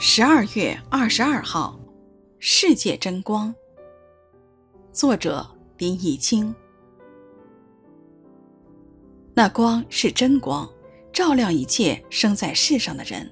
[0.00, 1.76] 十二月二十二号，
[2.38, 3.52] 世界真光。
[4.92, 5.44] 作者
[5.76, 6.54] 林怡清。
[9.34, 10.70] 那光是真光，
[11.12, 13.28] 照亮一切生在世上的人。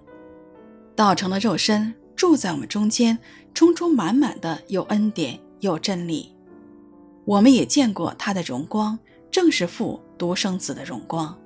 [0.97, 3.17] 道成了肉身，住在我们中间，
[3.55, 6.35] 充充满满的有恩典，有真理。
[7.25, 8.99] 我们也见过他的荣光，
[9.31, 11.41] 正是父独生子的荣光。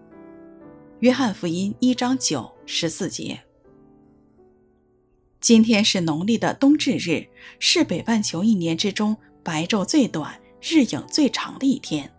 [1.01, 3.39] 约翰福音一章九十四节。
[5.41, 7.27] 今天是农历的冬至日，
[7.59, 12.13] 是北半球一年之中白昼最短、日影最长的一天。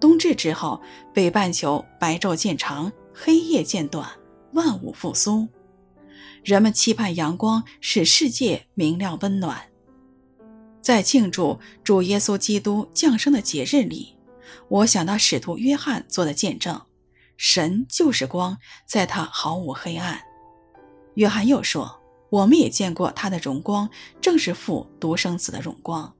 [0.00, 0.82] 冬至之后，
[1.14, 4.10] 北半球白昼渐长，黑夜渐短，
[4.54, 5.46] 万物复苏。
[6.42, 9.68] 人们期盼阳光使世界明亮温暖。
[10.82, 14.16] 在庆祝主耶稣基督降生的节日里，
[14.68, 16.80] 我想到使徒约翰做的见证：
[17.36, 20.20] 神就是光，在他毫无黑暗。
[21.14, 21.99] 约翰又说。
[22.30, 26.14] 我们也见过他的荣光，正是父独生子的荣光。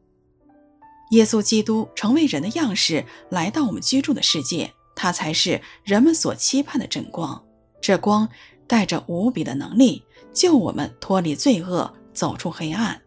[1.13, 7.45] 耶稣基督成为人的样式来到我们居住的世界，他才是人们所期盼的真光。
[7.81, 8.29] 这光
[8.67, 13.01] 带着无比的能力，救我们脱离罪恶，走出黑暗。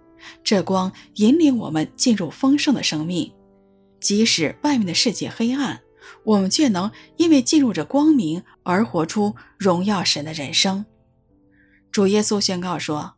[0.43, 3.31] 这光引领我们进入丰盛的生命，
[3.99, 5.81] 即使外面的世界黑暗，
[6.23, 10.85] 我们却能因为进入这光明而活出荣耀神的人生。
[11.93, 13.13] 主耶稣宣告说：“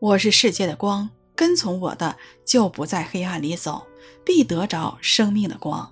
[0.00, 3.86] 我是世界的光，跟从我的就不在黑暗里走，
[4.22, 5.90] 必得着生命的光。”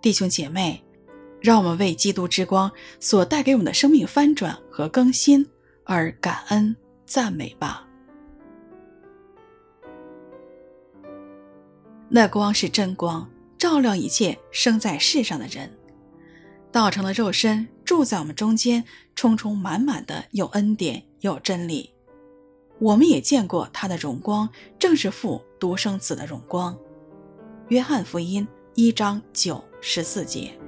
[0.00, 0.80] 弟兄姐妹，
[1.40, 2.70] 让我们为基督之光
[3.00, 5.44] 所带给我们的生命翻转和更新
[5.84, 7.88] 而感恩赞美吧。
[12.08, 15.76] 那光是真光，照亮一切生在世上的人。
[16.70, 18.84] 道成了肉身，住在我们中间，
[19.16, 21.90] 充充满满的有恩典，有真理。
[22.78, 24.48] 我们也见过他的荣光，
[24.78, 26.76] 正是父独生子的荣光。
[27.68, 30.58] 约翰福音一章九十四节。